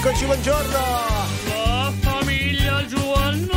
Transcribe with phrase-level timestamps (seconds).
[0.00, 0.78] Eccoci, buongiorno.
[1.48, 3.52] La famiglia Giovanno.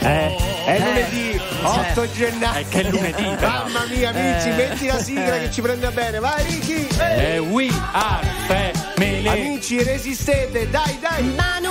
[0.00, 0.36] Eh,
[0.66, 2.60] è lunedì 8 gennaio.
[2.60, 3.22] Eh, che lunedì.
[3.42, 4.52] Mamma mia, amici, Eh.
[4.52, 6.20] metti la sigla che ci prende bene.
[6.20, 6.86] Vai, Ricky.
[6.96, 9.26] Eh, we are family.
[9.26, 11.24] Amici, resistete, dai, dai.
[11.34, 11.67] Manu.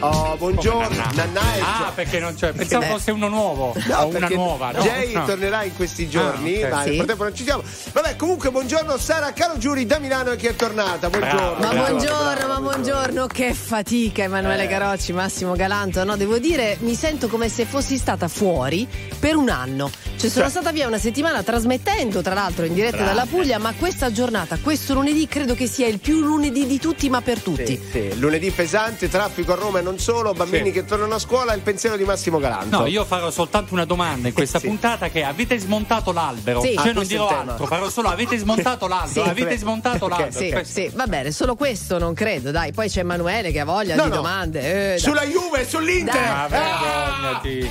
[0.00, 0.88] Oh, buongiorno.
[1.14, 2.52] Nanà è Ah, perché non c'è.
[2.52, 2.90] Pensavo Beh.
[2.90, 3.74] fosse uno nuovo.
[3.86, 4.70] No, o una nuova.
[4.70, 5.24] No, Jay no.
[5.24, 6.72] tornerà in questi giorni, Ah, ok.
[6.72, 6.88] ma Sì.
[6.88, 7.62] nel frattempo non ci siamo.
[7.92, 11.08] Vabbè, comunque, buongiorno Sara Caro Giuri da Milano che è tornata.
[11.10, 11.36] Buongiorno.
[11.36, 16.04] Bravo, Ma bravo, buongiorno, ma buongiorno, che fatica Emanuele Carocci, Massimo Galanto.
[16.04, 18.86] No, devo dire, mi sento come se fossi stata fuori
[19.18, 19.90] per un anno.
[20.16, 24.10] Cioè, sono stata via una settimana trasmettendo, tra l'altro, in diretta dalla Puglia, ma questa
[24.12, 27.66] giornata, questo lunedì, credo che sia il più lunedì di tutti, ma per tutti.
[27.66, 28.18] Sì, sì.
[28.18, 30.72] Lunedì pesante, traffico a Roma e non solo, bambini Sì.
[30.72, 32.80] che tornano a scuola, il pensiero di Massimo Galanto.
[32.80, 34.66] No, io farò soltanto una domanda in questa Sì.
[34.66, 36.60] puntata che avete smontato l'albero.
[36.60, 36.74] Sì.
[36.74, 39.30] Cioè Ah, non dirò altro, farò solo avete smontato l'albero, Sì.
[39.30, 40.38] avete smontato Ok, l'albero.
[40.38, 42.72] Sì, Questo- sì, va bene, solo questo non credo, dai.
[42.72, 44.16] Poi c'è Emanuele che ha voglia No, di no.
[44.16, 44.94] domande.
[44.94, 44.98] Eh.
[44.98, 46.14] Sulla Juve, sull'Inter.
[46.14, 46.30] Dai.
[46.30, 47.70] Ma vergognati.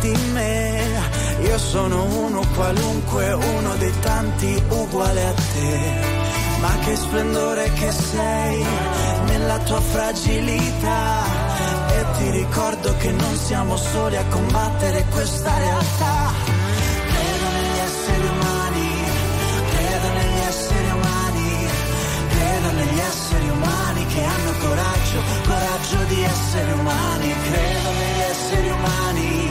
[0.00, 0.86] Di me.
[1.42, 6.16] Io sono uno qualunque, uno dei tanti uguale a te.
[6.60, 8.64] Ma che splendore che sei
[9.26, 11.22] nella tua fragilità.
[11.90, 16.32] E ti ricordo che non siamo soli a combattere questa realtà.
[17.06, 18.90] Credo negli esseri umani,
[19.70, 21.66] credo negli esseri umani,
[22.28, 27.34] credo negli esseri umani che hanno coraggio, coraggio di essere umani.
[27.50, 29.50] Credo negli esseri umani,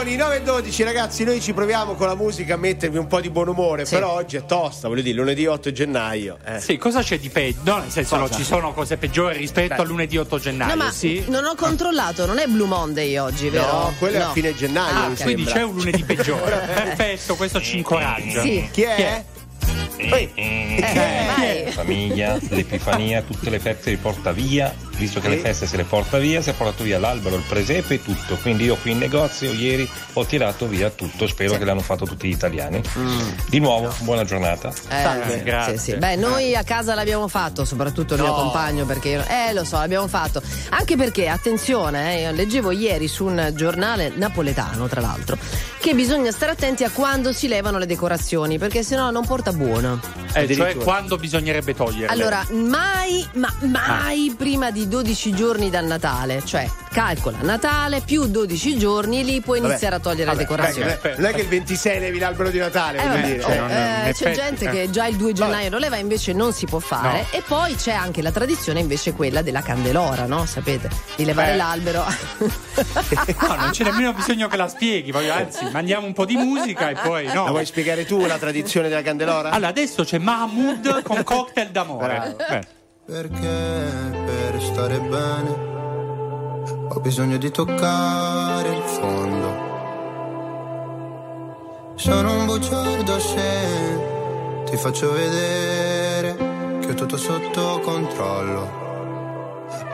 [0.00, 3.06] Marco Mengoni, 9 e 12, ragazzi, noi ci proviamo con la musica a mettervi un
[3.06, 3.94] po' di buon umore, Sì.
[3.94, 6.38] però oggi è tosta, voglio dire, lunedì 8 gennaio.
[6.44, 6.58] eh.
[6.60, 7.58] Sì, cosa c'è di peggio?
[7.64, 10.74] No, nel senso, no, ci sono cose peggiori rispetto al lunedì 8 gennaio.
[10.74, 11.24] No, ma sì.
[11.28, 13.66] non ho controllato, non è Blue Monday oggi, vero?
[13.70, 14.32] No, quello è a No.
[14.32, 15.52] fine gennaio, Ah, quindi sembra.
[15.52, 16.56] c'è un lunedì peggiore.
[16.72, 18.40] Perfetto, questo ci incoraggia.
[18.40, 18.68] Sì.
[18.72, 18.94] Chi è?
[18.94, 19.24] Chi è?
[20.34, 20.82] Eh,
[21.36, 21.72] vai.
[21.72, 26.18] famiglia, l'Epifania, tutte le feste le porta via, visto che le feste se le porta
[26.18, 28.36] via, si è portato via l'albero, il presepe e tutto.
[28.36, 32.28] Quindi io qui in negozio ieri ho tirato via tutto, spero che l'hanno fatto tutti
[32.28, 32.80] gli italiani.
[33.48, 34.68] Di nuovo, buona giornata.
[34.70, 35.38] Eh, Salve.
[35.38, 35.76] sì, Grazie.
[35.78, 35.96] sì, sì.
[35.96, 39.76] Beh, noi a casa l'abbiamo fatto, soprattutto il mio compagno, perché io- eh lo so,
[39.78, 40.42] l'abbiamo fatto.
[40.70, 45.36] Anche perché, attenzione, eh, io leggevo ieri su un giornale napoletano, tra l'altro,
[45.80, 49.89] che bisogna stare attenti a quando si levano le decorazioni, perché sennò non porta buono.
[50.32, 52.06] Eh, cioè, quando bisognerebbe toglierle?
[52.14, 58.78] Allora, mai, ma mai prima di 12 giorni dal Natale, cioè calcola Natale più 12
[58.78, 60.88] giorni, lì puoi Vabbè, iniziare a togliere vabbè, le decorazioni.
[60.90, 63.44] beh, beh, non è che il 26 levi l'albero di Natale, Eh, vabbè, dire.
[63.44, 63.58] oh, eh.
[63.58, 64.70] non- eh, in c'è effetti, gente eh.
[64.70, 67.26] che già il 2 gennaio lo leva, invece non si può fare.
[67.30, 70.46] E poi c'è anche la tradizione, invece, quella della candelora, no?
[70.46, 70.88] Sapete?
[71.16, 71.56] Di levare Beh.
[71.56, 72.04] l'albero.
[73.40, 76.88] No, non c'è nemmeno bisogno che la spieghi, voglio- anzi, mandiamo un po' di musica
[76.90, 77.44] e poi no.
[77.44, 79.50] La vuoi spiegare tu la tradizione della candelora?
[79.50, 82.36] Allora, adesso c'è Mahmood con cocktail d'amore.
[82.36, 82.66] Eh.
[83.06, 85.68] Perché per stare bene
[86.88, 89.68] ho bisogno di toccare il fondo.
[91.94, 96.36] Sono un bugiardo se ti faccio vedere
[96.80, 98.78] che ho tutto sotto controllo.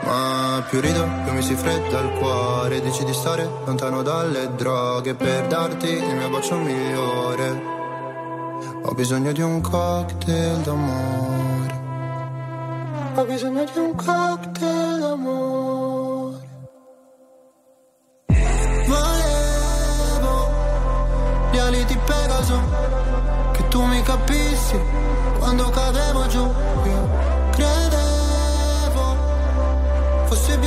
[0.03, 2.81] Ma più rido, più mi si fredda il cuore.
[2.81, 7.76] Dici di stare lontano dalle droghe per darti il mio bacio migliore.
[8.83, 11.81] Ho bisogno di un cocktail d'amore.
[13.15, 16.45] Ho bisogno di un cocktail d'amore.
[18.87, 20.49] Volevo
[21.51, 22.59] gli ali di Pegaso,
[23.53, 24.79] che tu mi capissi
[25.39, 26.43] quando cadevo giù.
[26.43, 27.09] Io
[27.51, 28.05] credevo
[30.31, 30.66] stare.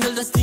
[0.00, 0.41] The destiny.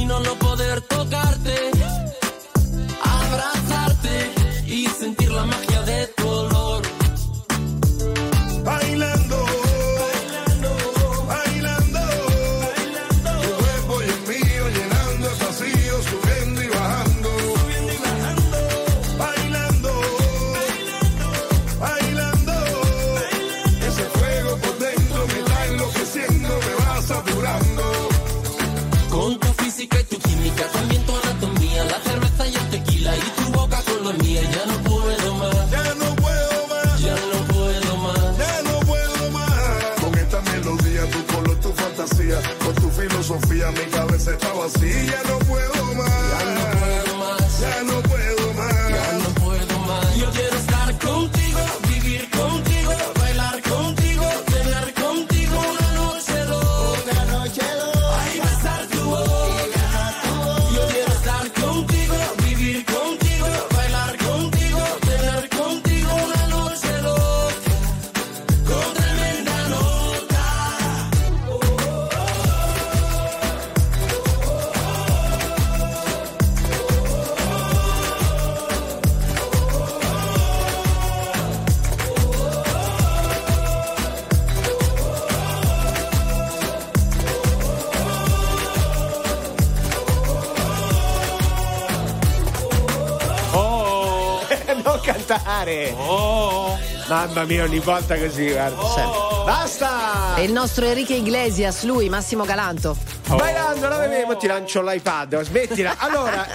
[97.10, 99.44] Mamma mia, ogni volta così, guarda.
[99.44, 100.36] Basta!
[100.36, 102.96] E il nostro Enrique Iglesias, lui, Massimo Galanto.
[103.28, 105.96] Bailando, la vedremo, ti lancio l'iPad, smettila.
[106.00, 106.48] Allora,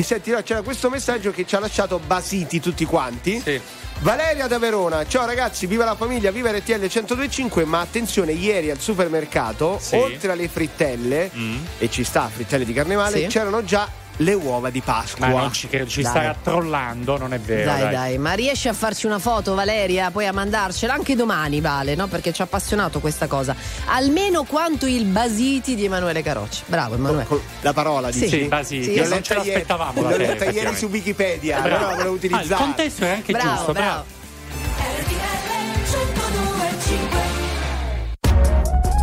[0.00, 3.38] senti, no, c'era questo messaggio che ci ha lasciato basiti tutti quanti.
[3.44, 3.60] Sì.
[4.00, 8.78] Valeria da Verona, ciao ragazzi, viva la famiglia, viva RTL 1025, ma attenzione, ieri al
[8.78, 9.96] supermercato, Sì.
[9.96, 11.30] oltre alle frittelle,
[11.78, 13.26] e ci sta, frittelle di carnevale, Sì.
[13.26, 15.28] c'erano già le uova di Pasqua.
[15.28, 16.10] Ma non ci credo, ci Dai.
[16.10, 17.64] stai trollando, non è vero.
[17.70, 20.10] Dai, dai, ma riesci a farci una foto, Valeria?
[20.10, 22.06] Poi a mandarcela anche domani, Vale, no?
[22.06, 23.54] Perché ci ha appassionato questa cosa.
[23.86, 26.62] Almeno quanto il Basiti di Emanuele Carocci.
[26.66, 27.26] Bravo, Emanuele.
[27.60, 28.20] La parola, Sì.
[28.20, 28.38] dici?
[28.42, 30.02] Sì, Basiti, Sì, L'ho non ce l'aspettavamo.
[30.02, 30.86] la L'ho letta ieri su.
[30.86, 31.76] Wikipedia, Bravo.
[31.76, 34.04] però volevo Ah, il contesto è anche Bravo, giusto, bravo.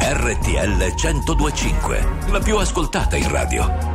[0.01, 3.94] RTL 1025, la più ascoltata in radio.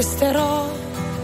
[0.00, 0.66] Resterò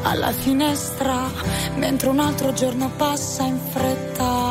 [0.02, 1.30] alla finestra
[1.76, 4.45] mentre un altro giorno passa in fretta.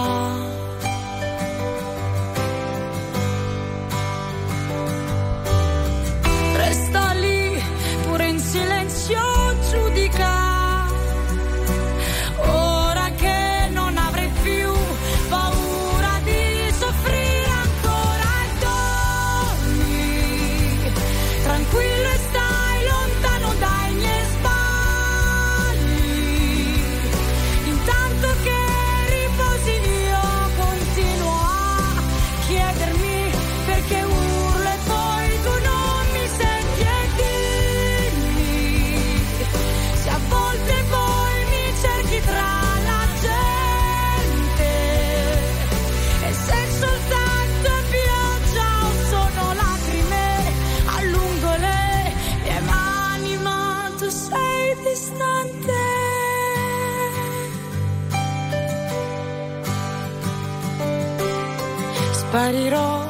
[62.35, 63.01] Sparirò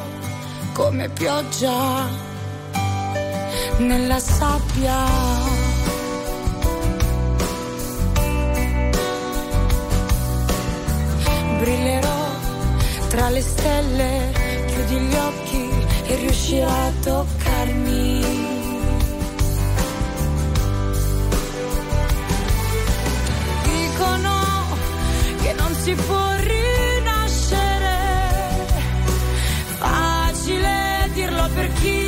[0.73, 2.07] come pioggia
[3.77, 4.97] nella sabbia.
[11.57, 12.23] Brillerò
[13.07, 14.31] tra le stelle,
[14.67, 15.69] chiudi gli occhi
[16.05, 18.25] e riuscirai a toccarmi.
[23.63, 24.33] Dicono
[25.41, 26.34] che non si può
[31.55, 32.04] per chi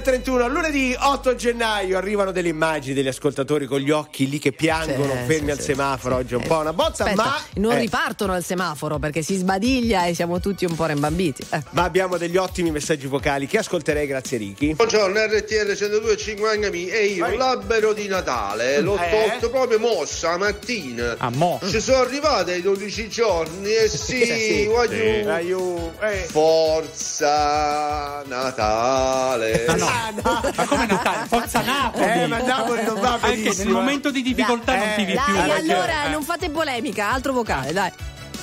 [0.00, 5.12] 931, lunedì 8 gennaio arrivano delle immagini degli ascoltatori con gli occhi lì che piangono,
[5.12, 7.72] Sì, fermi sì, al sì, semaforo, oggi è un po' una bozza, Aspetta, ma, non
[7.72, 11.42] eh, ripartono al semaforo perché si sbadiglia e siamo tutti un po' rembambiti.
[11.50, 11.62] Eh.
[11.70, 14.74] ma abbiamo degli ottimi messaggi vocali che ascolterei, grazie Ricky.
[14.74, 19.08] Buongiorno RTL 102.5 anche me e io l'albero di Natale l'ho Eh?
[19.30, 21.58] tolto proprio mossa la mattina Ah, mo.
[21.66, 26.04] ci sono arrivate ai 12 giorni e sì, Sì, voglio sì.
[26.04, 26.26] Eh.
[26.28, 29.85] forza Natale Ma no,
[30.22, 31.26] ma come Natale?
[31.26, 32.04] Forza Napoli!
[32.04, 33.72] Eh, ma Napoli non va Anche nel benissimo.
[33.78, 35.34] momento di difficoltà non ti vi più.
[35.34, 36.08] Dai, perché- allora eh.
[36.10, 37.90] non fate polemica, altro vocale, dai.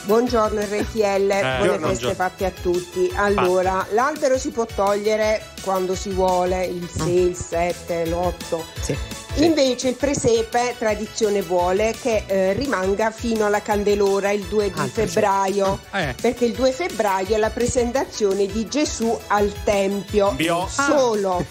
[0.06, 1.88] Buongiorno RTL, buone buongiorno.
[1.88, 3.10] feste fatte a tutti.
[3.16, 8.60] Allora, l'albero si può togliere quando si vuole, il 6, il 7, l'8.
[8.82, 8.98] Sì.
[9.36, 14.84] Invece il presepe, tradizione vuole che eh, rimanga fino alla candelora il 2 di Ah,
[14.84, 15.08] il presepe.
[15.22, 16.16] febbraio, Eh.
[16.22, 20.68] perché il 2 febbraio è la presentazione di Gesù al Tempio Bio.
[20.68, 21.44] solo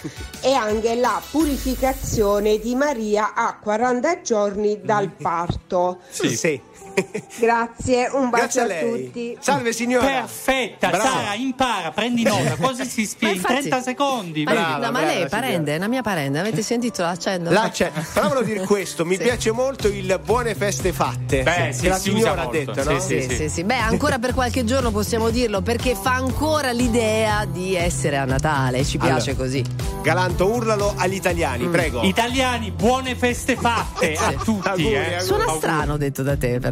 [0.43, 5.99] e anche la purificazione di Maria a 40 giorni dal parto.
[6.11, 6.37] Sì.
[6.37, 6.61] sì.
[7.39, 9.05] Grazie, un Grazie bacio a a, lei.
[9.07, 9.37] tutti.
[9.41, 10.07] Salve signora.
[10.07, 11.05] Perfetta, Brava.
[11.05, 14.43] Sara, impara, prendi nota, così si spiega in infatti- 30 secondi.
[14.45, 17.51] Brava, no, ma brava, lei è parente, è una mia parente, avete sentito l'accento?
[17.51, 17.91] Là c'è.
[18.13, 19.23] Però volevo dire questo, mi Sì.
[19.23, 21.43] piace molto il buone feste fatte.
[21.43, 22.73] Beh, sì, che la signora ha molto.
[22.73, 23.01] detto, no?
[23.01, 23.65] Sì, Sì, sì, sì.
[23.65, 28.85] Beh, ancora per qualche giorno possiamo dirlo perché fa ancora l'idea di essere a Natale,
[28.85, 29.45] ci piace Allora.
[29.45, 29.65] così.
[30.03, 32.03] Galanto, urlalo agli italiani, prego.
[32.03, 34.69] Italiani, buone feste fatte a tutti.
[34.69, 35.15] Auguri, eh.
[35.15, 35.25] auguri.
[35.25, 36.72] Suona strano detto da te però,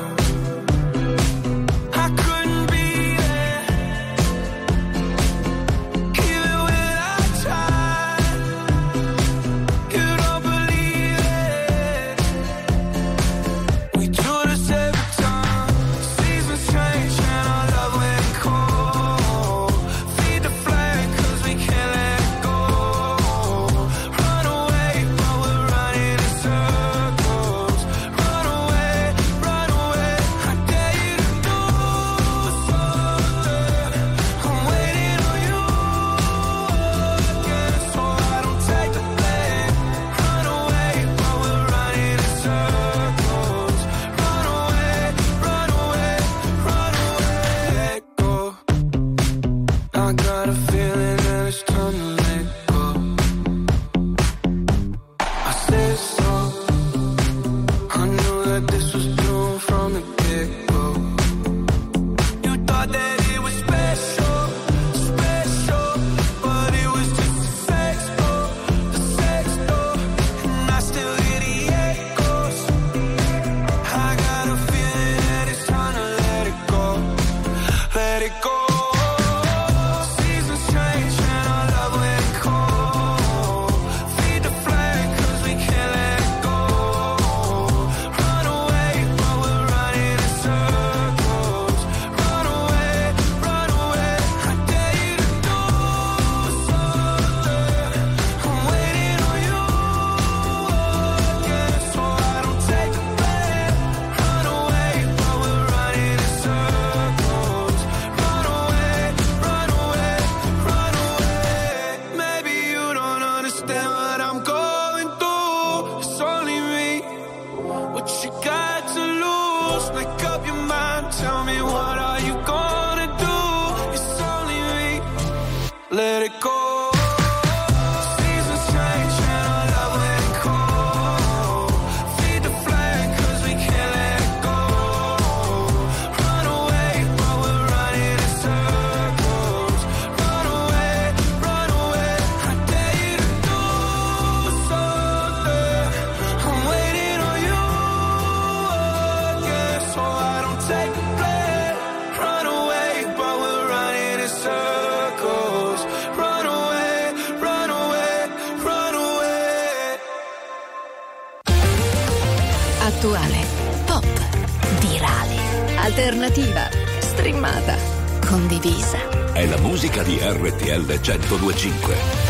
[171.17, 172.20] 1025.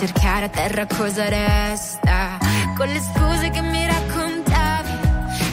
[0.00, 2.38] Cercare a terra cosa resta.
[2.74, 4.92] Con le scuse che mi raccontavi.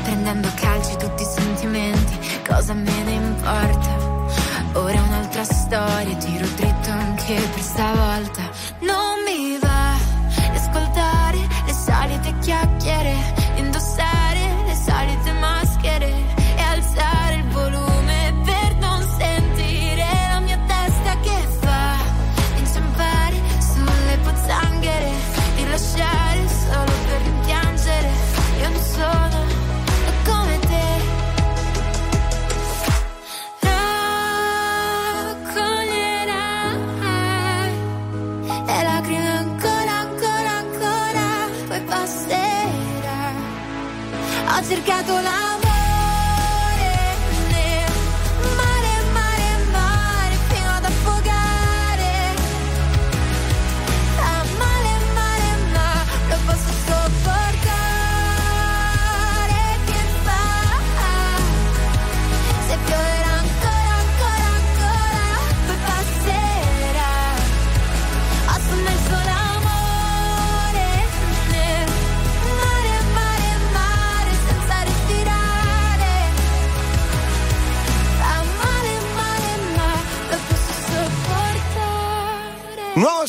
[0.04, 2.18] Prendendo a calci tutti i sentimenti.
[2.48, 3.96] Cosa me ne importa?
[4.72, 6.16] Ora è un'altra storia.
[6.16, 8.07] Tiro dritto anche per stavolta.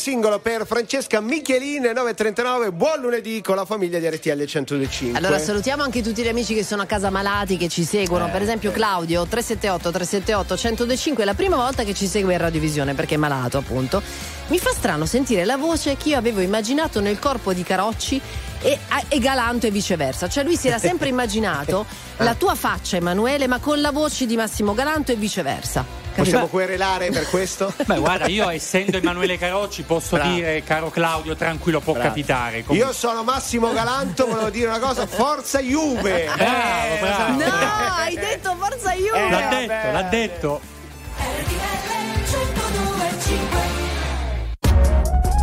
[0.08, 2.72] Singolo per Francesca Michelin 939.
[2.72, 5.18] Buon lunedì con la famiglia di RTL 1025.
[5.18, 8.26] Allora salutiamo anche tutti gli amici che sono a casa malati, che ci seguono.
[8.26, 12.38] Eh, per esempio Claudio 378 378 1025 è la prima volta che ci segue in
[12.38, 14.00] radiovisione perché è malato appunto.
[14.46, 18.18] Mi fa strano sentire la voce che io avevo immaginato nel corpo di Carocci
[18.62, 20.26] e, e Galanto e viceversa.
[20.26, 21.84] Cioè lui si era sempre immaginato
[22.16, 26.07] la tua faccia Emanuele ma con la voce di Massimo Galanto e viceversa.
[26.18, 26.46] Possiamo Capito?
[26.48, 27.72] querelare per questo?
[27.86, 30.32] Beh, guarda, io essendo Emanuele Carocci posso Bravo.
[30.34, 32.08] dire, caro Claudio, tranquillo, può Bravo.
[32.08, 32.64] capitare.
[32.64, 36.28] Comunque- Io sono Massimo Galanto, volevo dire una cosa, forza Juve!
[36.34, 37.36] Bravo, bravo.
[37.44, 39.26] No, hai detto forza Juve!
[39.26, 39.66] Eh, l'ha vabbè.
[39.66, 40.60] detto, l'ha detto.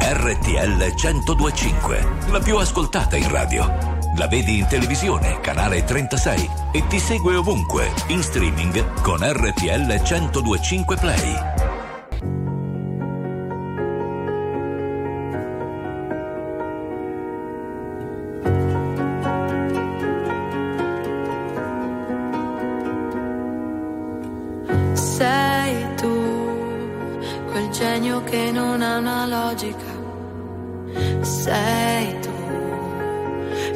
[0.02, 3.95] RTL 1025, la più ascoltata in radio.
[4.18, 10.96] La vedi in televisione, canale 36 e ti segue ovunque, in streaming con RTL 1025
[10.96, 11.36] Play.
[24.94, 26.88] Sei tu,
[27.52, 29.94] quel genio che non ha una logica.
[31.20, 32.05] Sei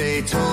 [0.00, 0.49] they told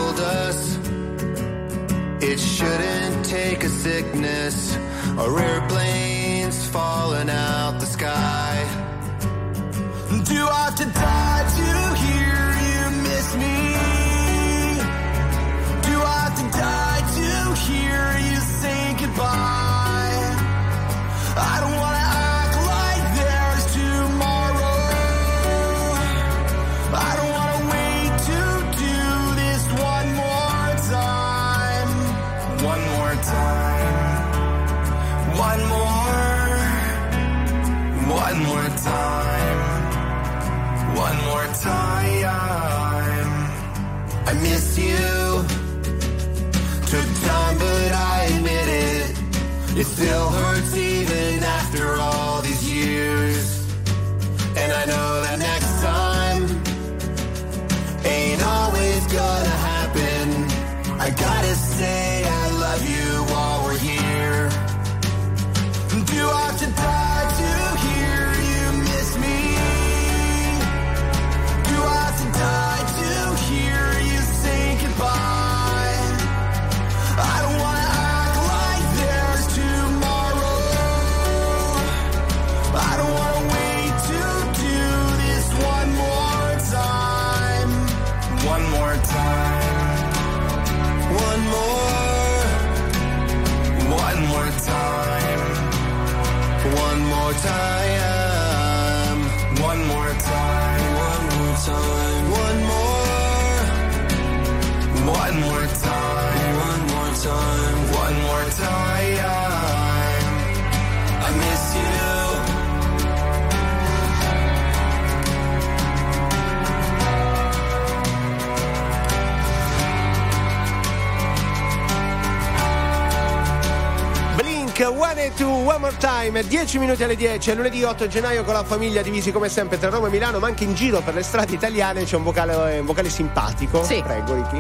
[125.78, 129.02] to One More Time, 10 minuti alle 10, è lunedì 8 gennaio con la famiglia
[129.02, 132.04] divisi come sempre tra Roma e Milano, ma anche in giro per le strade italiane
[132.04, 133.84] c'è un vocale, un vocale simpatico.
[133.84, 134.02] Sì.
[134.02, 134.60] Prego, Ricky.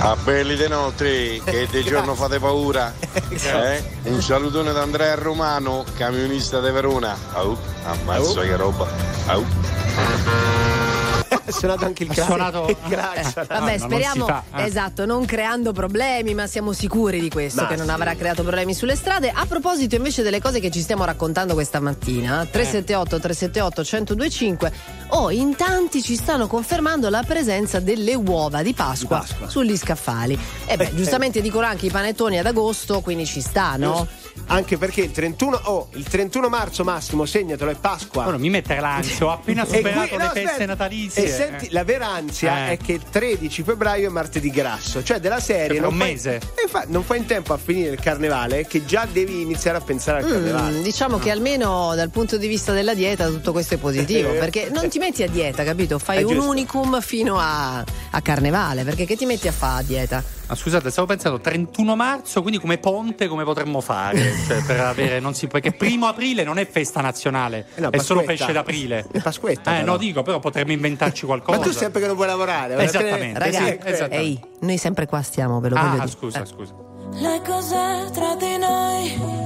[0.00, 2.92] A belli dei nostri che di giorno fate paura.
[3.28, 3.82] Eh?
[4.04, 7.16] Un salutone da Andrea Romano, camionista di Verona.
[7.32, 8.46] Au, ammazzo Au.
[8.46, 8.86] che roba.
[9.26, 9.44] Au.
[11.50, 12.28] È suonato anche il Ha crack.
[12.28, 13.46] suonato- clacson.
[13.48, 14.64] Vabbè, no, non speriamo, fa, eh.
[14.64, 17.92] esatto, non creando problemi, ma siamo sicuri di questo, Ma che non sì.
[17.92, 19.30] avrà creato problemi sulle strade.
[19.34, 24.72] A proposito invece delle cose che ci stiamo raccontando questa mattina, 378 378 1025,
[25.10, 29.48] oh, in tanti ci stanno confermando la presenza delle uova di Pasqua, Di Pasqua.
[29.48, 30.38] sugli scaffali.
[30.66, 34.06] E beh, giustamente dicono anche i panettoni ad agosto, quindi ci sta, no?
[34.46, 38.26] Anche perché il 31, oh, il 31 marzo Massimo, segnatelo, è Pasqua.
[38.26, 40.66] Ora mi mette l'ansia, ho appena superato qui- le no, feste aspetta.
[40.66, 41.24] natalizie.
[41.24, 42.72] E senti, la vera ansia Eh.
[42.72, 45.76] è che il 13 febbraio è martedì grasso, cioè della serie.
[45.78, 46.34] Tra non un fai- mese.
[46.36, 49.80] E infa- non fai in tempo a finire il carnevale, che già devi iniziare a
[49.82, 50.78] pensare al carnevale.
[50.78, 54.38] Mm, diciamo che almeno dal punto di vista della dieta tutto questo è positivo Eh.
[54.38, 55.98] perché non ti metti a dieta, capito?
[55.98, 56.50] Fai È un giusto.
[56.50, 60.22] unicum fino a, a carnevale perché che ti metti a fare a dieta?
[60.46, 64.32] Ma scusate, stavo pensando 31 marzo, quindi come ponte come potremmo fare?
[64.46, 67.98] Cioè, per avere, non si, perché primo aprile non è festa nazionale, Eh no, è
[67.98, 69.06] solo pesce d'aprile.
[69.10, 69.72] È Pasquetta.
[69.76, 69.92] Eh, però.
[69.92, 71.58] no, dico, però potremmo inventarci qualcosa.
[71.58, 73.38] Ma tu sempre che non vuoi lavorare, Esattamente.
[73.38, 74.14] Ragazzi, sì, esatto.
[74.14, 76.08] ehi, noi sempre qua stiamo, ve lo voglio Ah, dire.
[76.08, 76.74] scusa, scusa.
[77.12, 79.38] Le cose tra di noi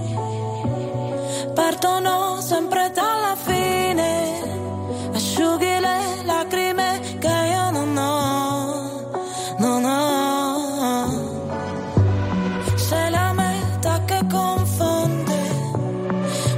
[1.55, 4.24] partono sempre dalla fine.
[5.37, 9.11] Asciughi le lacrime che io non ho,
[9.59, 11.43] non ho.
[12.77, 15.41] Sei la metà che confonde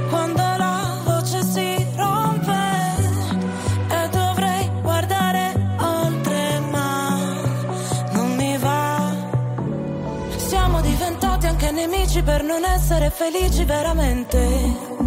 [0.09, 2.53] quando la voce si rompe
[3.89, 7.17] e dovrei guardare oltre, ma
[8.11, 9.11] non mi va.
[10.35, 15.06] Siamo diventati anche nemici per non essere felici veramente.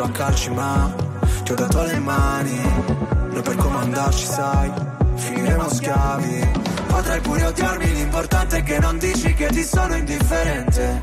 [0.00, 0.94] Preso a calci, ma
[1.44, 2.60] ti ho dato le mani.
[3.30, 4.72] Noi per comandarci, sai,
[5.14, 6.50] finiremo schiavi.
[6.86, 11.00] Potrai pure odiarmi, l'importante è che non dici che ti sono indifferente.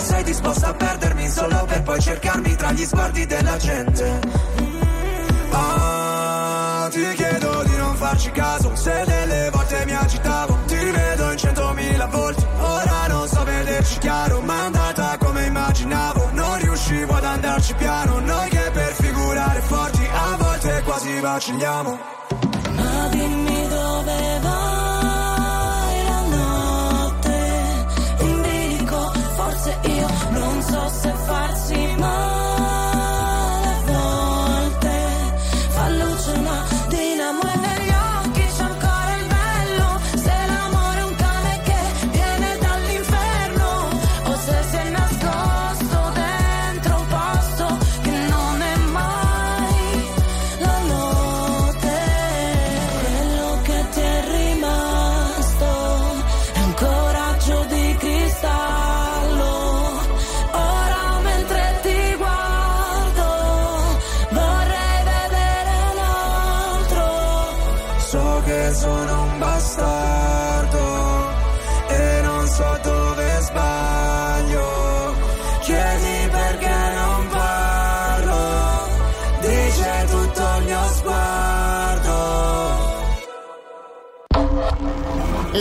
[0.00, 4.20] Sei disposta a perdermi solo per poi cercarmi tra gli sguardi della gente.
[5.50, 11.38] Ah, ti chiedo di non farci caso Se delle volte mi agitavo Ti rivedo in
[11.38, 14.70] centomila volte Ora non so vederci chiaro Ma è
[17.34, 21.98] andarci piano Noi che per figurare forti A volte quasi vacilliamo.
[22.76, 24.83] Ma dimmi dove vai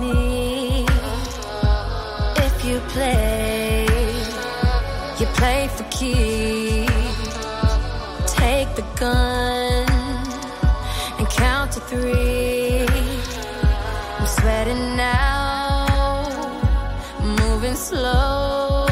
[0.00, 0.84] Me.
[2.46, 3.86] If you play,
[5.18, 6.92] you play for keeps.
[8.34, 9.88] Take the gun
[11.18, 12.86] and count to three.
[14.18, 15.86] I'm sweating now,
[17.22, 18.86] moving slow.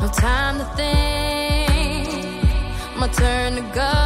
[0.00, 2.08] No time to think,
[2.98, 4.05] my turn to go.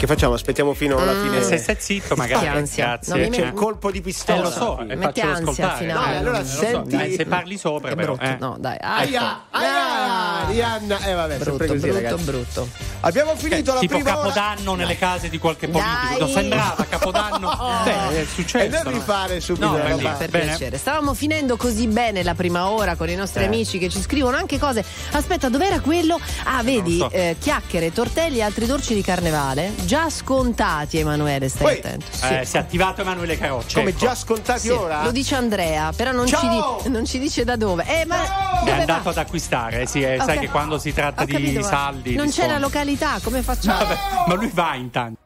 [0.00, 0.32] Che facciamo?
[0.32, 1.22] Aspettiamo fino alla Mm.
[1.26, 1.42] fine.
[1.42, 2.40] Se stai zitto, magari.
[2.40, 2.84] Che ansia.
[2.86, 3.28] Grazie.
[3.28, 4.38] Mi C'è il colpo di pistola.
[4.38, 5.92] Eh, lo so, e Metti faccio ansia ascoltare.
[5.92, 8.14] No, allora Lo so, senti- dai, se parli sopra, È però.
[8.14, 8.30] brutto.
[8.30, 8.36] eh.
[8.40, 8.76] No, dai.
[8.80, 10.98] Ah, Aia, aia, Rihanna.
[11.04, 12.22] Eh vabbè, sempre brutto, così, brutto, ragazzi.
[12.24, 12.68] brutto.
[13.00, 14.28] Abbiamo finito la tipo prima ora.
[14.32, 15.96] Capodanno nelle case di qualche politico.
[16.08, 16.18] Dai.
[16.18, 17.48] Non sembrava Capodanno.
[17.84, 18.82] Cioè, è E successo.
[18.82, 18.98] non no?
[18.98, 20.16] rifare subito No, la per.
[20.16, 20.44] Per Bene.
[20.46, 20.76] piacere.
[20.78, 23.46] Stavamo finendo così bene la prima ora con i nostri Eh.
[23.46, 24.84] amici che ci scrivono anche cose.
[25.12, 26.18] Aspetta, dov'era quello?
[26.44, 27.16] Ah, vedi, Non so.
[27.16, 29.72] eh, chiacchiere, tortelli e altri dolci di carnevale.
[29.84, 32.06] Già scontati, Emanuele, stai Poi, attento.
[32.28, 33.74] Eh, si è attivato Emanuele Carocci.
[33.76, 33.98] Come ecco.
[33.98, 35.02] già scontati Sì, ora?
[35.04, 37.84] Lo dice Andrea, però non ci, di- non ci dice da dove.
[37.86, 39.10] Eh, ma È dove andato va?
[39.10, 40.24] ad acquistare, sì, eh, Ok.
[40.24, 42.14] sai che quando si tratta di capito, ma saldi.
[42.14, 43.78] Non di c'è la località, come facciamo?
[43.78, 45.18] Vabbè, ma lui va intanto.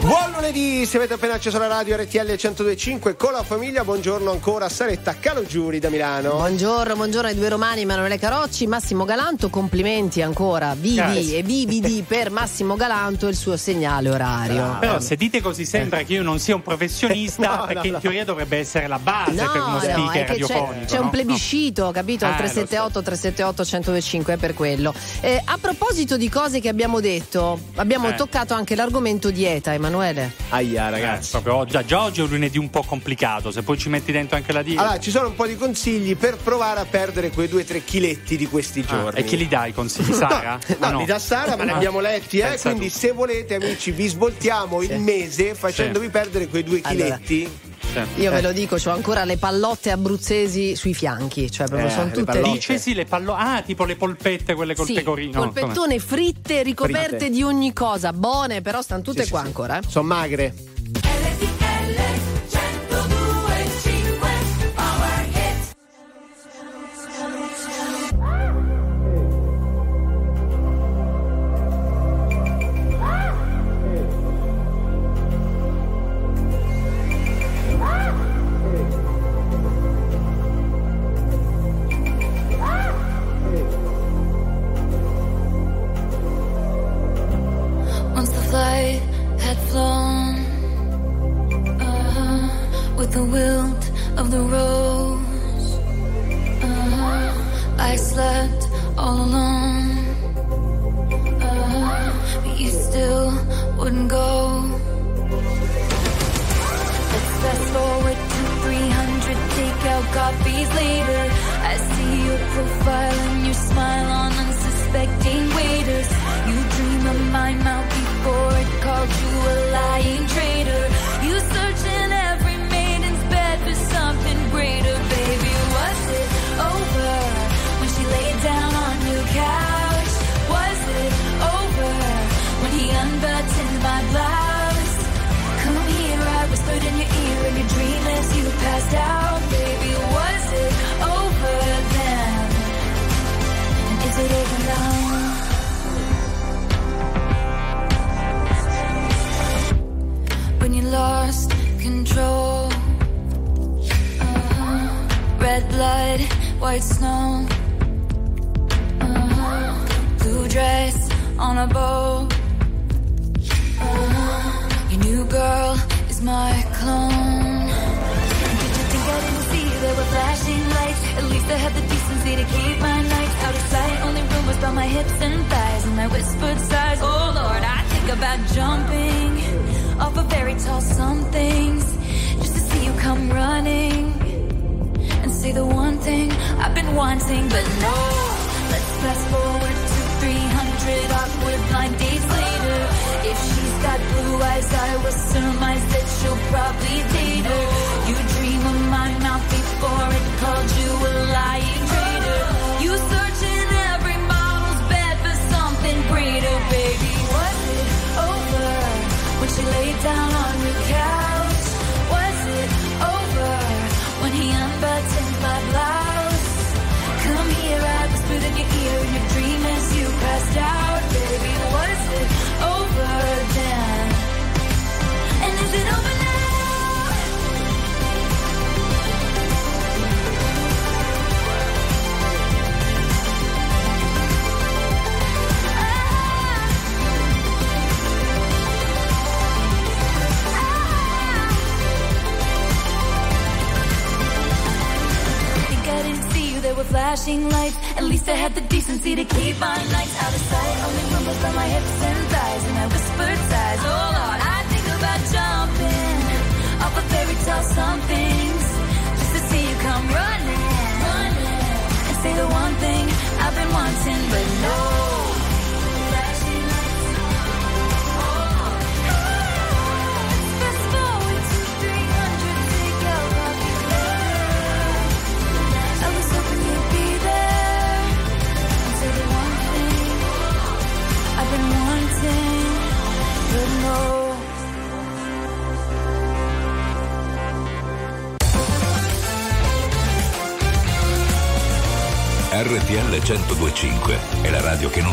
[0.00, 4.68] Buon lunedì, se avete appena acceso la radio RTL 1025 con la famiglia, buongiorno ancora
[4.68, 6.30] Saretta Calogiuri da Milano.
[6.36, 11.38] Buongiorno, buongiorno ai due romani, Emanuele Carocci, Massimo Galanto, complimenti ancora vivi Grazie.
[11.38, 14.76] e vividi per Massimo Galanto e il suo segnale orario.
[14.78, 17.94] Però se dite così sembra che io non sia un professionista, No, perché no, no.
[17.96, 20.84] in teoria dovrebbe essere la base No, per uno no, speaker c'è, radiofonico.
[20.86, 21.02] c'è no?
[21.02, 22.24] un plebiscito, capito?
[22.26, 24.94] Al Eh, lo 378 378 1025 è per quello.
[25.20, 28.14] Eh, a proposito di cose che abbiamo detto, abbiamo Eh.
[28.14, 30.27] toccato anche l'argomento dieta, Emanuele.
[30.50, 31.30] Aia Eh, ragazzi.
[31.30, 34.36] proprio, già, già oggi è un lunedì un po' complicato, se poi ci metti dentro
[34.36, 34.82] anche la dieta.
[34.82, 38.46] Allora, ci sono un po' di consigli per provare a perdere quei 2-3 chiletti di
[38.46, 39.20] questi Ah, giorni.
[39.20, 40.58] e chi li dai i consigli, Sara?
[40.78, 42.46] No, Ah, li dà Sara, ma ne abbiamo letti, eh?
[42.48, 42.98] Pensa Quindi tu.
[42.98, 47.18] se volete, amici, vi svoltiamo il mese facendovi perdere quei due Allora.
[47.92, 48.20] Sì.
[48.22, 48.42] Io ve Eh.
[48.42, 52.24] lo dico, ho ancora le pallotte abruzzesi sui fianchi, cioè proprio Eh, sono le tutte
[52.32, 52.50] pallotte.
[52.52, 55.32] Dice sì, le pallo- Ah, tipo le polpette, quelle col Sì, pecorino.
[55.44, 55.50] no?
[55.50, 57.30] polpettone fritte ricoperte Fritte.
[57.30, 59.46] di ogni cosa, buone, però stanno tutte Sì, qua sì.
[59.46, 59.78] ancora.
[59.78, 59.82] eh.
[59.88, 60.54] Sono magre.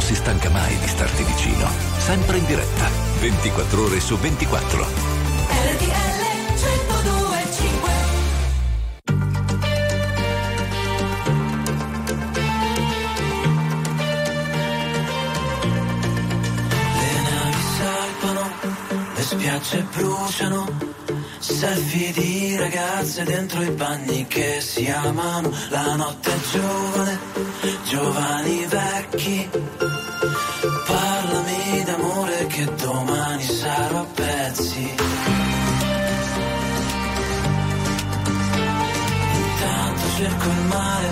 [0.06, 1.68] si stanca mai di starti vicino.
[1.98, 2.88] Sempre in diretta,
[3.22, 4.86] 24 ore su 24.
[5.50, 6.22] RTL
[6.54, 7.90] 1025
[16.94, 18.46] Le navi salpano,
[19.16, 21.05] le spiagge bruciano
[21.48, 25.52] Selfie di ragazze dentro i bagni che si amano.
[25.70, 27.20] La notte è giovane,
[27.84, 29.50] giovani vecchi.
[30.88, 34.96] Parlami d'amore che domani sarò a pezzi.
[39.36, 41.05] Intanto cerco il mare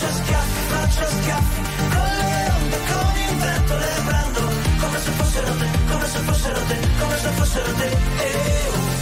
[0.00, 4.40] faccio schiaffi, faccio schiaffi, con le onde, con il vento le prendo,
[4.80, 7.84] come se fossero te, come se fossero te, come se fossero te.
[7.84, 8.98] Eh, oh.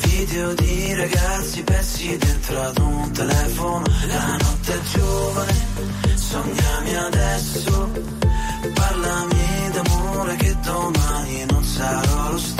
[0.00, 5.54] Video di ragazzi persi dentro ad un telefono La notte è giovane,
[6.14, 8.17] sognami adesso
[8.88, 12.57] parlami d'amore che domani non sarò lo stesso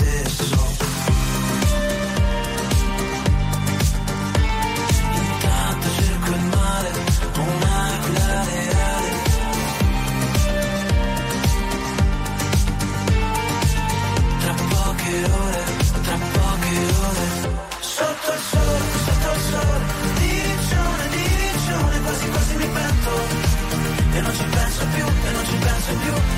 [26.09, 26.38] you.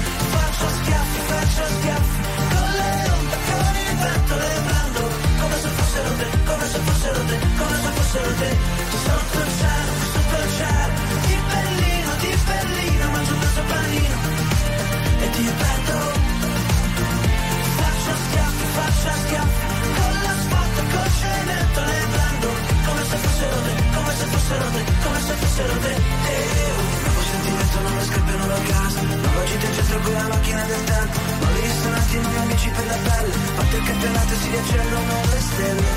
[28.10, 29.00] scarpe nuove a casa.
[29.02, 31.18] Nuova gita in centro con la macchina del tempo.
[31.40, 33.34] Nuovi ristoranti, nuovi amici per la pelle.
[33.56, 35.88] Fatto il campionato si riaccendono le stelle?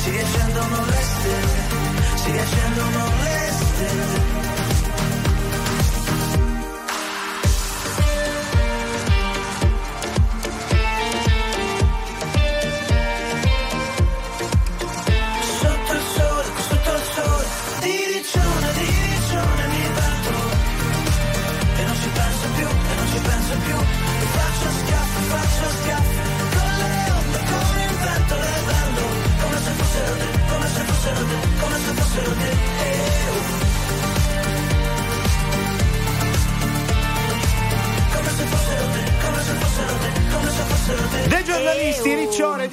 [0.00, 1.60] Si riaccendono le stelle.
[2.22, 4.41] Si riaccendono le stelle.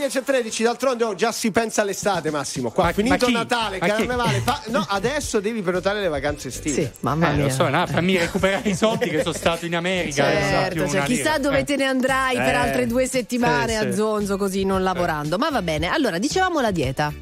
[0.10, 2.72] 13.13 d'altronde oh, già si pensa all'estate Massimo.
[2.72, 4.62] Qua ma, finito ma Natale ma Carnevale fa...
[4.68, 6.74] no adesso devi prenotare le vacanze estive.
[6.84, 7.43] Sì, mamma eh, mia.
[7.45, 8.20] lo so no, fammi eh.
[8.22, 11.38] recuperare i soldi che sono stato in America certo, cioè, chissà lira.
[11.38, 11.64] dove eh.
[11.64, 12.55] te ne andrai per eh.
[12.55, 15.38] altre due settimane sì, a Zonzo così non lavorando.
[15.38, 15.88] Ma va bene.
[15.88, 17.14] Allora dicevamo la dieta.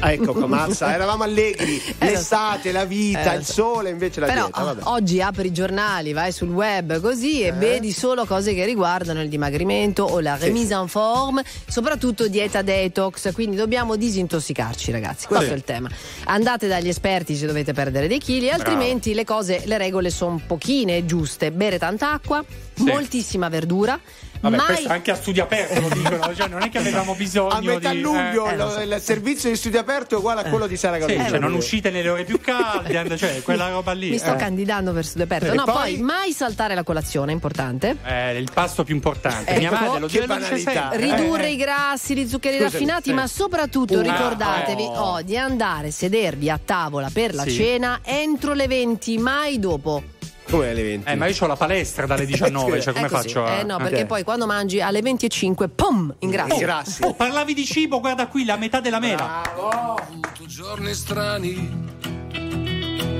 [0.00, 1.80] Ah, Ecco, Mazza, eravamo allegri.
[1.98, 3.52] L'estate, la vita, Eh, il so.
[3.52, 4.90] sole, invece la Però dieta.
[4.90, 7.46] Oggi apri i giornali, vai sul web così Eh.
[7.46, 12.62] e vedi solo cose che riguardano il dimagrimento o la remise en forme, soprattutto dieta
[12.62, 15.50] detox, quindi dobbiamo disintossicarci ragazzi, questo Sì.
[15.52, 15.88] è il tema.
[16.24, 21.04] Andate dagli esperti se dovete perdere dei chili, altrimenti le cose, le regole sono pochine
[21.06, 22.44] giuste, bere tanta acqua,
[22.78, 23.98] moltissima verdura,
[24.40, 27.48] Vabbè, mai questo anche a studio aperto lo dicono, cioè non è che avevamo bisogno
[27.48, 28.00] A metà di...
[28.00, 28.80] luglio eh, eh, lo- so.
[28.80, 31.28] il servizio di studio aperto è uguale a quello di Sara Sì, Galloni.
[31.28, 34.10] cioè, non uscite nelle ore più calde, and- cioè quella roba lì.
[34.10, 34.36] mi sto eh.
[34.36, 35.52] candidando per studio aperto.
[35.52, 37.96] E No, poi- poi mai saltare la colazione, è importante.
[38.04, 39.56] Eh, il pasto più importante.
[39.58, 40.96] Mia Ecco, madre lo sempre.
[40.96, 43.14] Ridurre Eh, i grassi, gli zuccheri Scusami, raffinati, sì.
[43.14, 45.00] ma soprattutto ricordatevi oh.
[45.14, 47.50] oh, di andare a sedervi a tavola per la Sì.
[47.52, 50.02] cena entro le 20, mai dopo.
[50.48, 51.10] Come alle 20?
[51.10, 53.58] Eh, ma io ho la palestra dalle 19, cioè come faccio a...
[53.58, 54.06] Eh no, perché Ok.
[54.06, 56.58] poi quando mangi alle 25, pum, ingrassi.
[56.58, 57.02] Grassi.
[57.04, 59.42] Oh, parlavi di cibo, guarda qui, la metà della mela.
[59.42, 61.84] avuto giorni strani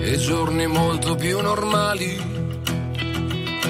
[0.01, 2.35] e giorni molto più normali.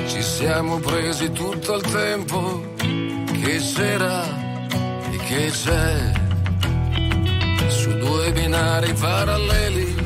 [0.07, 4.22] Ci siamo presi tutto il tempo che c'era
[5.11, 6.12] e che c'è
[7.68, 10.05] su due binari paralleli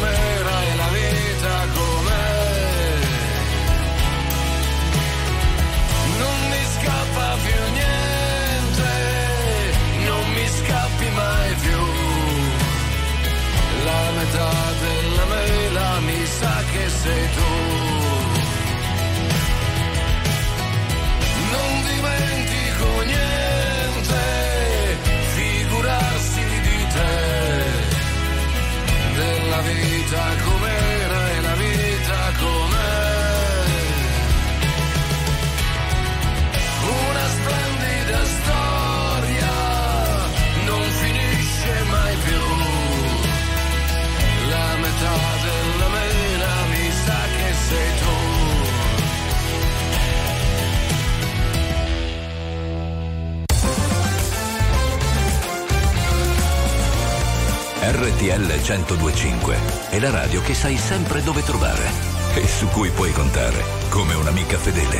[58.21, 59.57] RTL 1025
[59.89, 61.89] è la radio che sai sempre dove trovare
[62.35, 64.99] e su cui puoi contare come un'amica fedele.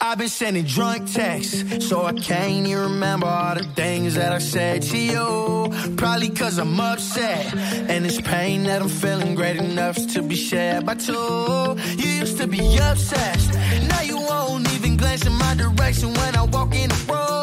[0.00, 4.38] I've been sending drunk texts, so I can't even remember all the things that I
[4.38, 5.94] said to you.
[5.96, 7.52] Probably cause I'm upset,
[7.88, 11.74] and it's pain that I'm feeling great enough to be shared by two.
[11.98, 13.54] You used to be obsessed,
[13.88, 17.33] now you won't even glance in my direction when I walk in the room.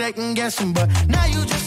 [0.00, 1.59] Second guessing, but now you just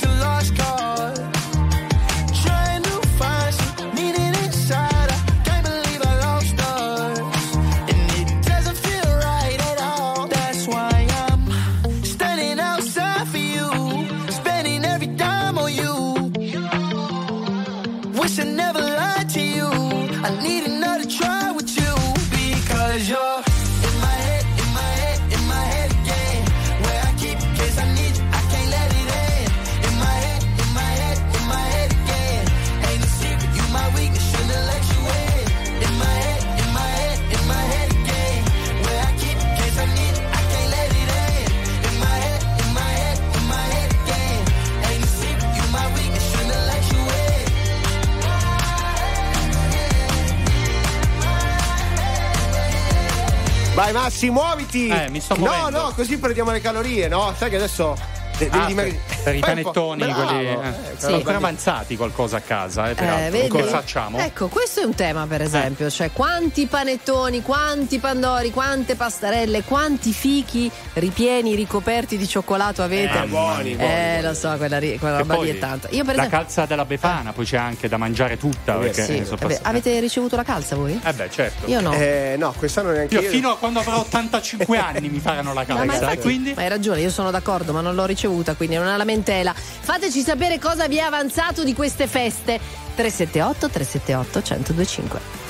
[54.14, 54.88] Massi, muoviti!
[54.89, 55.82] Eh, mi sto No, muovendo.
[55.82, 57.34] no, così perdiamo le calorie, no?
[57.36, 57.97] Sai che adesso.
[58.38, 60.45] de- Ah, dimagri- per, per i po'- panettoni, Bravo, quelli.
[60.47, 61.36] eh, Eh, roba lì.
[61.38, 63.39] avanzati qualcosa a casa, eh, peraltro.
[63.39, 63.47] Eh?
[63.47, 64.17] Come facciamo?
[64.19, 65.89] Ecco, questo è un tema, per esempio.
[65.89, 73.24] Cioè, quanti panettoni, quanti pandori, quante pastarelle, quanti fichi ripieni, ricoperti di cioccolato avete?
[73.24, 75.88] Eh, buoni, buoni, Eh, lo so, quella, ri- quella roba lì è tanto.
[75.91, 76.38] Io, per la esempio.
[76.39, 78.76] calza della Befana, poi c'è anche da mangiare tutta.
[78.76, 80.99] Perché Sì, eh, sono vabbè, avete ricevuto la calza voi?
[81.03, 81.69] Eh beh, certo.
[81.69, 81.93] Io no.
[81.93, 83.30] Eh, no, quest'anno neanche Io io.
[83.30, 85.95] fino a quando avrò 85 anni mi faranno la No, ma calza.
[85.95, 86.53] infatti- e quindi.
[86.55, 89.53] ma hai ragione, io sono d'accordo, ma non l'ho ricevuta, quindi è una lamentela.
[89.53, 92.59] Fateci sapere cosa vi è avanzato di queste feste.
[92.95, 94.41] 378 378
[94.74, 95.41] 1025.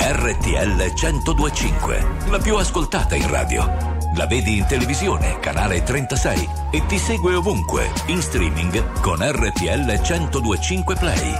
[0.00, 3.96] RTL 1025, la più ascoltata in radio.
[4.14, 10.96] La vedi in televisione, canale 36 e ti segue ovunque, in streaming con RTL 1025
[10.96, 11.34] Play.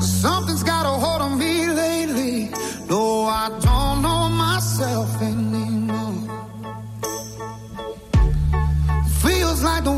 [0.00, 0.49] Something's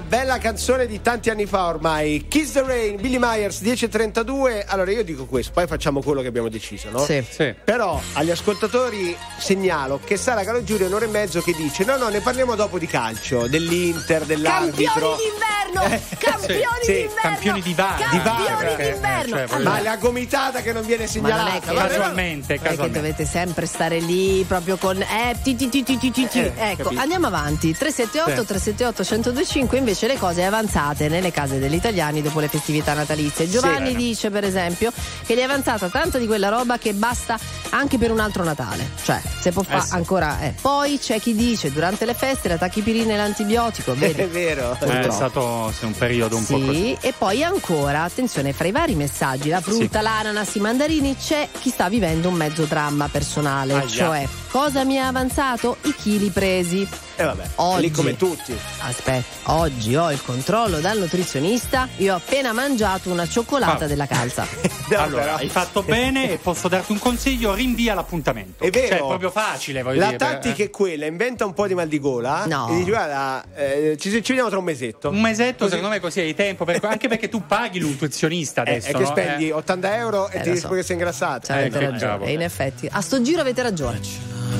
[0.00, 2.26] Bella, bella canzone di tanti anni fa ormai.
[2.28, 4.64] Kiss the Rain, Billy Myers, 10.32.
[4.66, 7.04] Allora io dico questo, poi facciamo quello che abbiamo deciso, no?
[7.04, 7.22] Sì.
[7.28, 7.54] Sì.
[7.64, 12.08] Però agli ascoltatori segnalo che Sara Calo Giulio un'ora e mezzo che dice no no
[12.08, 15.16] ne parliamo dopo di calcio, dell'Inter, dell'arbitro.
[15.16, 16.00] Campioni d'inverno!
[16.18, 17.20] Campioni sì, d'inverno!
[17.20, 17.96] campioni di VAR.
[17.96, 19.46] Di Campioni VAR, perché, d'inverno!
[19.48, 21.72] cioè, Ma la gomitata che non viene Ma non è segnalata.
[21.72, 25.82] che- Casualmente, Non è che dovete sempre stare lì proprio con eh, ti, ti, ti,
[25.82, 26.38] ti, ti, ti.
[26.38, 27.00] Eh, ecco capito.
[27.00, 28.46] andiamo avanti 378 Sì.
[28.46, 33.90] 378 1025 invece le cose avanzate nelle case degli italiani dopo le festività natalizie Giovanni
[33.90, 33.96] Sì.
[33.96, 34.92] dice per esempio
[35.26, 37.36] che gli è avanzata tanta di quella roba che basta
[37.70, 39.94] anche per un altro Natale cioè se può fare Eh sì.
[39.94, 40.54] ancora eh.
[40.60, 44.76] poi c'è chi dice durante le feste la tachipirina e l'antibiotico vedi È vero.
[44.80, 46.96] Eh, è stato sì, un periodo un po' così.
[47.00, 51.48] sì, e poi ancora, attenzione, fra i vari messaggi, la frutta, l'ananas, i mandarini, c'è
[51.60, 53.88] chi sta vivendo un mezzo dramma personale, Aia.
[53.88, 55.78] cioè cosa mi ha avanzato?
[55.82, 56.86] I chili presi.
[57.16, 57.80] E vabbè, Oggi.
[57.82, 58.56] lì come tutti.
[58.80, 63.88] Aspetta, oggi ho il controllo dal nutrizionista, io ho appena mangiato una cioccolata Ah.
[63.88, 64.46] della calza.
[64.92, 68.62] No, allora, però- hai fatto bene e posso darti un consiglio, rinvia l'appuntamento.
[68.62, 68.88] È vero.
[68.88, 70.16] Cioè, è proprio facile, voglio La dire.
[70.18, 72.68] tattica è quella, inventa un po' di mal di gola No.
[72.68, 75.08] e dici guarda, eh, ci, ci vediamo tra un mesetto.
[75.08, 76.66] Un mesetto, Così- secondo me, così hai tempo.
[76.66, 78.88] per- anche perché tu paghi il nutrizionista Eh, adesso.
[78.88, 79.06] è che no?
[79.06, 79.52] spendi Eh.
[79.52, 80.68] 80 euro e Eh, ti so.
[80.68, 81.46] che sei ingrassato.
[81.46, 81.98] Cioè, avete che ragione.
[82.12, 82.28] cavolo.
[82.30, 83.98] E in effetti, a sto giro avete ragione.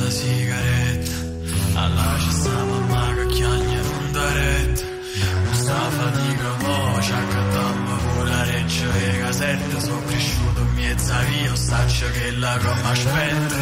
[0.02, 1.10] La sigaretta
[1.74, 3.80] Alla ci sta mamma che chiagna
[5.72, 12.10] sta fatica mo Ci accattammo pure reccia e casetta Sono cresciuto in mezza via Saccio
[12.10, 13.56] che la come aspetta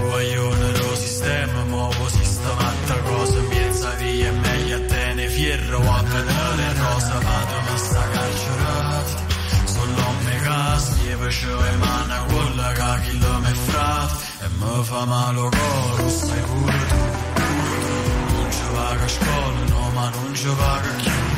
[0.00, 5.78] Guaglione lo sistema Muovo sistematta cosa in mezza via È meglio a te ne fierro
[5.78, 9.24] a vedere rosa Vado a sta carcerata
[9.64, 14.84] Solo me casti e facevo e mana quella che chi lo me frate E mi
[14.84, 20.46] fa male coro, sai pure tu Non ci vaga a scuola, no ma non ci
[20.46, 21.35] vaga più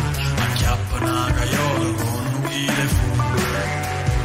[0.69, 3.15] Ma chiappa una caiola con un chile fu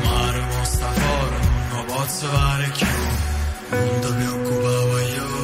[0.04, 1.36] Mare mo sta fuori,
[1.70, 2.88] non lo posso fare più.
[3.70, 5.44] Non ti preoccupare io,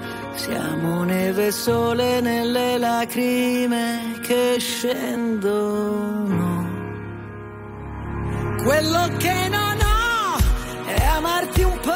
[0.51, 6.49] Siamo neve e sole nelle lacrime che scendono.
[8.61, 10.37] Quello che non ho
[10.87, 11.93] è amarti un po',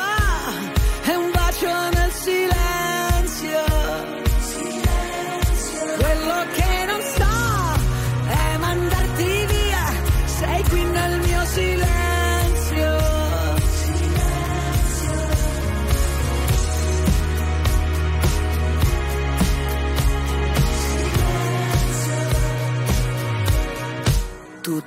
[1.04, 3.64] è un bacio nel silenzio.
[6.00, 7.36] Quello che non so
[8.30, 9.86] è mandarti via,
[10.40, 11.75] sei qui nel mio silenzio.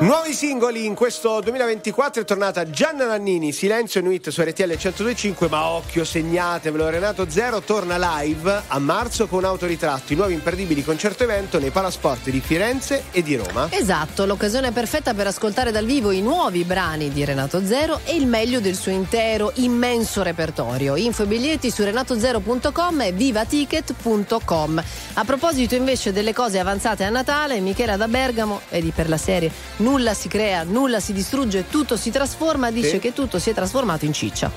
[0.00, 5.66] Nuovi singoli in questo 2024 è tornata Gianna Nannini, Silenzio Nuit su RTL 1025, ma
[5.66, 11.68] occhio, segnatevelo, Renato Zero torna live a marzo con autoritratti, nuovi imperdibili concerto evento nei
[11.68, 13.68] palasport di Firenze e di Roma.
[13.70, 18.26] Esatto, l'occasione perfetta per ascoltare dal vivo i nuovi brani di Renato Zero e il
[18.26, 20.96] meglio del suo intero immenso repertorio.
[20.96, 24.82] Info e biglietti su renatozero.com e vivaticket.com.
[25.12, 29.52] A proposito invece delle cose avanzate a Natale, Michela da Bergamo, vedi per la serie
[29.90, 32.98] Nulla si crea, nulla si distrugge, tutto si trasforma, dice Sì.
[33.00, 34.48] che tutto si è trasformato in ciccia.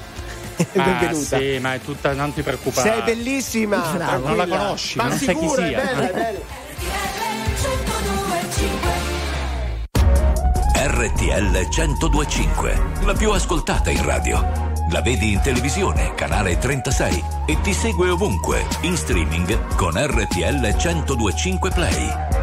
[0.73, 1.37] Ma Benvenuta.
[1.39, 2.87] sì, ma è tutta, non ti preoccupare.
[2.87, 3.77] Sei bellissima!
[3.95, 4.27] Bravo.
[4.27, 5.81] Non la conosci, Ma non sai chi sicuro, è sia.
[5.81, 6.39] bella, è bella.
[10.85, 14.71] RTL 1025, la più ascoltata in radio.
[14.91, 21.71] La vedi in televisione, canale 36 e ti segue ovunque, in streaming con RTL 1025
[21.71, 22.42] Play.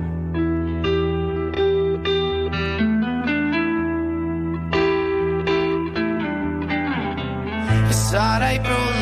[8.11, 9.00] E sarai pronto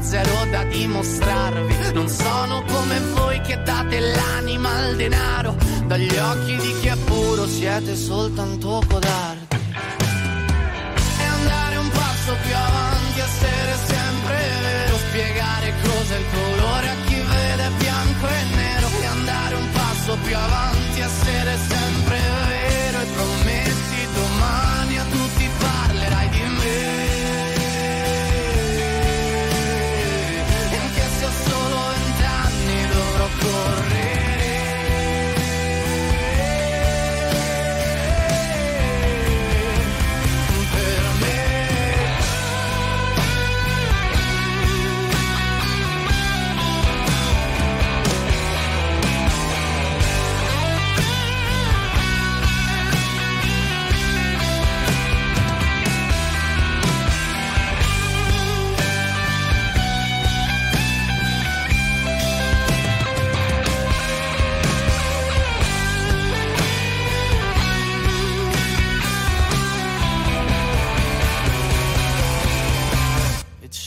[0.00, 1.92] zero da dimostrarvi.
[1.92, 5.56] Non sono come voi che date l'anima al denaro.
[5.86, 9.45] Dagli occhi di chi è puro siete soltanto codardi.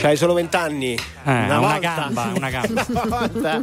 [0.00, 0.96] C'hai solo vent'anni.
[1.24, 1.78] una volta.
[1.78, 2.86] gamba, una gamba.
[3.34, 3.62] Una.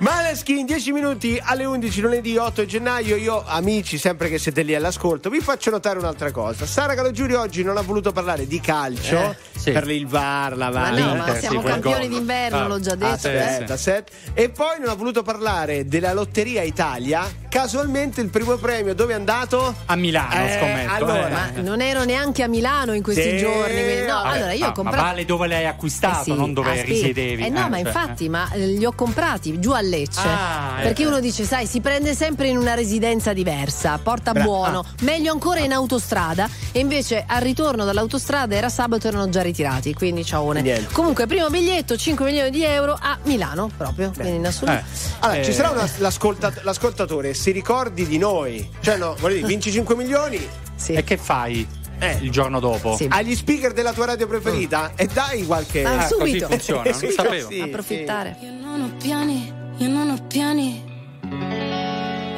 [0.00, 3.16] Maneskin, 10 minuti alle 11, lunedì 8 gennaio.
[3.16, 6.66] Io, amici, sempre che siete lì all'ascolto, vi faccio notare un'altra cosa.
[6.66, 9.18] Sara Calogiuri oggi non ha voluto parlare di calcio.
[9.30, 9.72] Eh, Sì.
[9.72, 10.92] per il VAR, la Ma VAR.
[10.98, 12.16] no, ma siamo sì, campioni gol.
[12.18, 12.66] d'inverno, Ah.
[12.66, 13.16] l'ho già detto.
[13.18, 13.40] sì, eh.
[13.40, 14.12] Aspetta, aspetta.
[14.34, 17.39] E poi non ha voluto parlare della Lotteria Italia.
[17.50, 19.74] Casualmente il primo premio dove è andato?
[19.86, 20.92] A Milano, Eh, scommetto.
[20.94, 21.30] allora, eh.
[21.30, 23.72] Ma non ero neanche a Milano in questi Sì, giorni.
[23.72, 24.36] quindi- no, vabbè.
[24.36, 25.02] allora io ho Ah, comprato.
[25.02, 26.86] Ma vale dove l'hai acquistato, Eh sì, non dove aspetta.
[26.88, 27.42] risiedevi.
[27.44, 30.20] Eh no, ma cioè, infatti, ma eh, li ho comprati giù a Lecce.
[30.24, 31.06] Ah, perché eh.
[31.06, 35.58] uno dice, sai, si prende sempre in una residenza diversa, porta Bra- buono, meglio ancora
[35.58, 36.48] in autostrada.
[36.70, 39.92] E invece al ritorno dall'autostrada era sabato e erano già ritirati.
[39.92, 40.62] Quindi ciaone.
[40.62, 40.92] Niente.
[40.94, 44.12] Comunque, primo biglietto, 5 milioni di euro a Milano proprio.
[44.14, 44.78] Quindi in assoluto.
[44.78, 44.82] Eh.
[45.18, 45.52] Allora, ci Eh.
[45.52, 48.68] sarà una- l'ascolta- l'ascoltatore, si ricordi di noi.
[48.80, 50.38] Cioè, no, voglio dire, vinci 5 milioni.
[50.76, 50.92] Sì.
[50.92, 51.66] E che fai
[51.98, 52.18] Eh.
[52.20, 52.96] il giorno dopo?
[52.96, 53.06] Sì.
[53.10, 55.82] Agli speaker della tua radio preferita e dai qualche.
[55.84, 56.46] Ah, Ah, così subito.
[56.48, 57.48] funziona, non sapevo.
[57.50, 58.36] sì, Approfittare.
[58.42, 60.84] Io non ho piani, io non ho piani.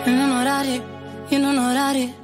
[0.04, 0.80] E non orari,
[1.28, 2.14] io non ho orari.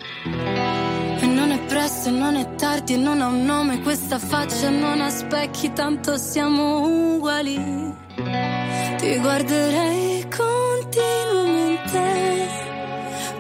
[1.21, 4.69] E non è presto, e non è tardi, e non ha un nome questa faccia,
[4.71, 6.87] non ha specchi, tanto siamo
[7.17, 7.57] uguali.
[8.99, 11.97] Ti guarderei continuamente.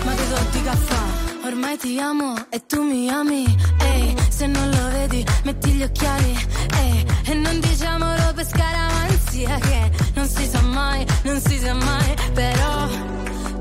[0.05, 1.45] ma che caffè?
[1.45, 3.43] Ormai ti amo e tu mi ami.
[3.79, 6.37] Ehi, se non lo vedi, metti gli occhiali.
[6.77, 12.15] Ehi, e non diciamolo per scaramanzia che non si sa mai, non si sa mai.
[12.33, 12.87] Però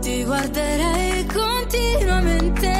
[0.01, 2.80] ti guarderei continuamente.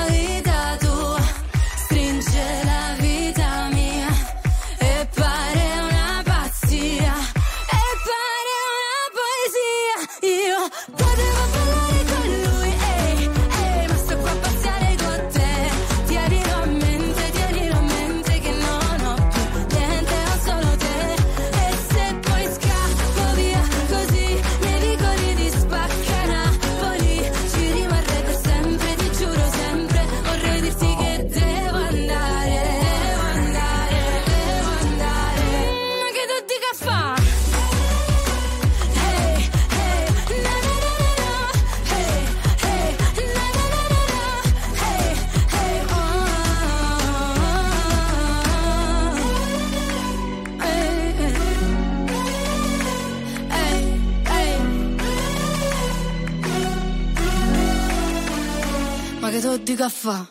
[59.63, 60.27] dica fa?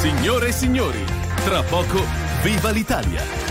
[0.00, 1.04] Signore e signori,
[1.44, 2.02] tra poco
[2.42, 3.47] viva l'Italia!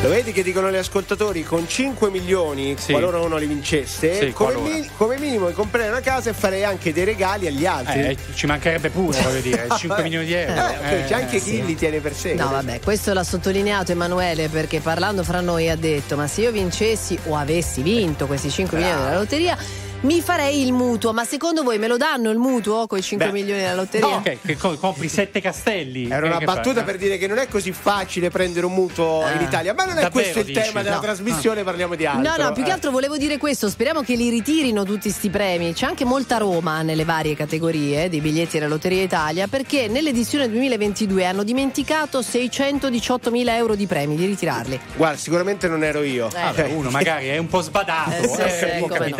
[0.00, 2.92] Lo vedi che dicono gli ascoltatori con 5 milioni, Sì.
[2.92, 6.92] qualora uno li vincesse, Sì, come, mi- come minimo comprerei una casa e farei anche
[6.92, 8.00] dei regali agli altri.
[8.02, 10.52] Eh, ci mancherebbe pure, voglio dire, 5 milioni di euro.
[10.52, 11.64] Eh, ok, c'è anche chi sì.
[11.64, 12.34] li tiene per sé.
[12.34, 16.52] No, vabbè, questo l'ha sottolineato Emanuele perché parlando fra noi ha detto: Ma se io
[16.52, 19.58] vincessi o avessi vinto questi 5 milioni della lotteria,
[20.00, 21.12] mi farei il mutuo.
[21.12, 24.06] Ma secondo voi me lo danno il mutuo con i 5 Beh, milioni della lotteria?
[24.16, 26.06] Ok, che co- compri sette castelli.
[26.06, 26.84] Era Che- una che battuta fai?
[26.84, 30.02] per dire che non è così facile prendere un mutuo in Italia, ma non è
[30.02, 30.60] Davvero, questo il dici?
[30.60, 31.00] tema della No.
[31.02, 32.22] trasmissione, parliamo di altro.
[32.36, 32.72] No, no, più che Eh.
[32.72, 35.72] altro volevo dire questo, speriamo che li ritirino tutti sti premi.
[35.72, 41.24] C'è anche molta Roma nelle varie categorie dei biglietti della Lotteria Italia perché nell'edizione 2022
[41.24, 44.78] hanno dimenticato 618 mila euro di premi, di ritirarli.
[44.96, 46.28] Guarda, sicuramente non ero io.
[46.28, 49.16] Vabbè, Cioè, uno magari è un po' sbadato, Eh, sì, eh, sì, può come no.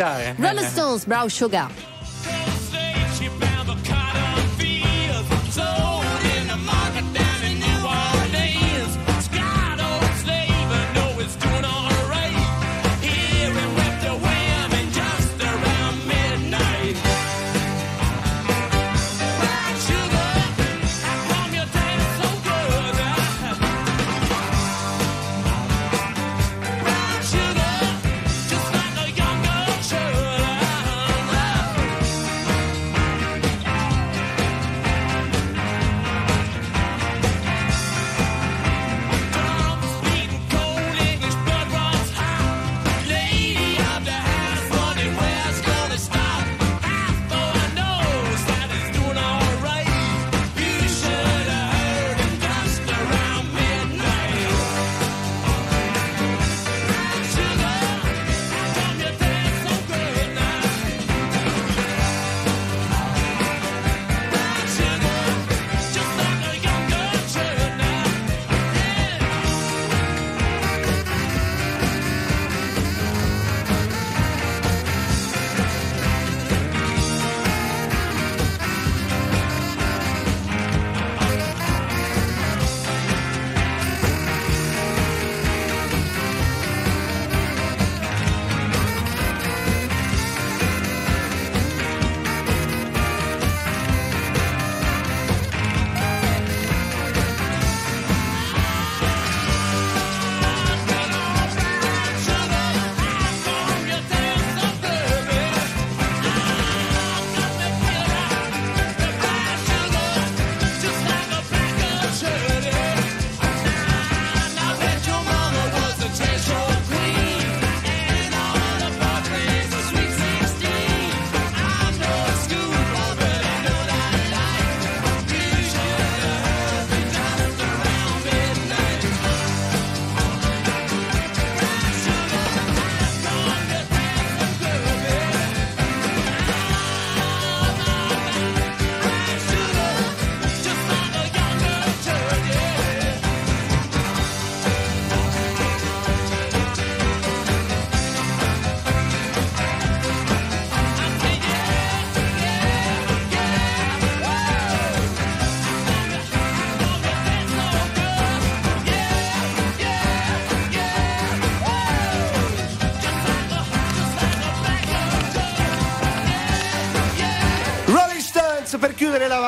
[0.69, 1.67] Crystals Brown Sugar.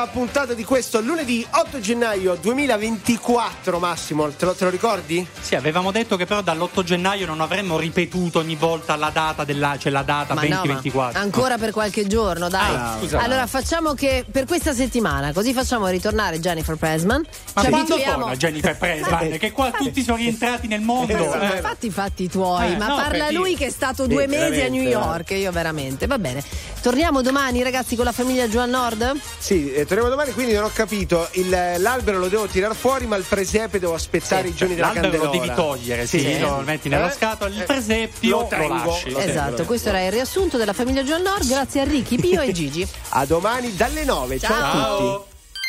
[0.02, 5.24] La puntata di questo lunedì 8 gennaio 2024, Massimo, te lo, te lo ricordi?
[5.40, 9.76] Sì, avevamo detto che però dall'8 gennaio non avremmo ripetuto ogni volta la data della,
[9.78, 11.20] cioè la data Ma no, ma 2024.
[11.20, 12.74] ancora per qualche giorno, dai.
[12.74, 13.20] Ah, scusa.
[13.20, 17.24] allora facciamo che per questa settimana, così facciamo ritornare Jennifer Presman.
[17.54, 18.18] Ma ci quando abituiamo.
[18.22, 19.38] torna Jennifer Presman?
[19.38, 21.14] che qua tutti sono rientrati nel mondo.
[21.16, 21.60] Ma Eh.
[21.60, 23.58] fatti i fatti tuoi, Eh, ma no, parla lui dire.
[23.60, 26.06] che è stato Sì, due mesi a New veramente, York, io veramente.
[26.08, 26.42] Va bene.
[26.82, 29.14] Torniamo domani, ragazzi, con la famiglia Joan Nord?
[29.38, 31.28] Sì, eh, torniamo domani, quindi non ho capito.
[31.34, 31.48] Il-
[31.78, 35.30] l'albero lo devo tirare fuori, ma il presepe devo aspettare i giorni della L'albero lo
[35.30, 36.40] devi togliere, sì, Sì.
[36.40, 37.12] lo metti nello Eh?
[37.12, 39.10] scatolo, il Eh, presepio lo lo, tengo, lasci.
[39.10, 39.30] lo tengo.
[39.30, 41.46] Esatto, questo era il riassunto della famiglia Joan Nord.
[41.46, 42.84] Grazie a Ricky, Pio e Gigi.
[43.10, 44.40] A domani dalle 9.
[44.40, 44.82] Ciao, Ciao.
[44.82, 45.31] a tutti.